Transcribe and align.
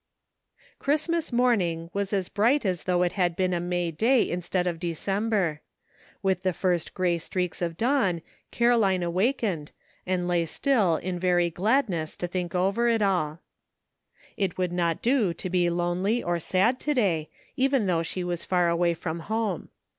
Christmas 0.79 1.31
morning 1.31 1.91
was 1.93 2.11
as 2.11 2.27
bright 2.27 2.65
as 2.65 2.85
though 2.85 3.03
it 3.03 3.11
had 3.11 3.35
been 3.35 3.53
a 3.53 3.59
May 3.59 3.91
day 3.91 4.27
instead 4.27 4.65
of 4.65 4.79
December. 4.79 5.61
With 6.23 6.41
the 6.41 6.53
first 6.53 6.95
gray 6.95 7.19
streaks 7.19 7.61
of 7.61 7.77
dawn 7.77 8.23
Caroline 8.49 9.01
298 9.01 9.31
GREAT 9.31 9.37
QUESTIONS 9.37 9.69
SETTLED. 9.69 10.07
awakened, 10.07 10.21
and 10.23 10.27
lay 10.27 10.45
still 10.47 10.95
in 11.07 11.19
very 11.19 11.49
gladness 11.51 12.15
to 12.15 12.25
think 12.25 12.55
over 12.55 12.87
it 12.87 13.03
all. 13.03 13.41
It 14.35 14.57
would 14.57 14.73
not 14.73 15.03
do 15.03 15.35
to 15.35 15.49
be 15.51 15.69
lonely 15.69 16.23
or 16.23 16.39
sad 16.39 16.79
to 16.79 16.95
day, 16.95 17.29
even 17.55 17.85
though 17.85 18.01
she 18.01 18.23
was 18.23 18.43
far 18.43 18.69
away 18.69 18.95
from 18.95 19.19
home. 19.19 19.69